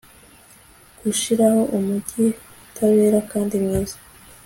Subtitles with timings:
[1.01, 2.25] Gushiraho umujyi
[2.65, 3.97] utabera kandi mwiza